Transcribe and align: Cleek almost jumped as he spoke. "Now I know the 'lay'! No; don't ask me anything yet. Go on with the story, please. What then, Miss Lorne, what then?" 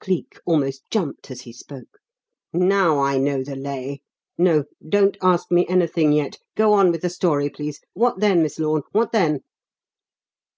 Cleek 0.00 0.38
almost 0.44 0.82
jumped 0.90 1.30
as 1.30 1.40
he 1.40 1.52
spoke. 1.54 2.00
"Now 2.52 2.98
I 3.00 3.16
know 3.16 3.42
the 3.42 3.56
'lay'! 3.56 4.02
No; 4.36 4.64
don't 4.86 5.16
ask 5.22 5.50
me 5.50 5.66
anything 5.66 6.12
yet. 6.12 6.36
Go 6.54 6.74
on 6.74 6.90
with 6.92 7.00
the 7.00 7.08
story, 7.08 7.48
please. 7.48 7.80
What 7.94 8.20
then, 8.20 8.42
Miss 8.42 8.58
Lorne, 8.58 8.82
what 8.92 9.12
then?" 9.12 9.40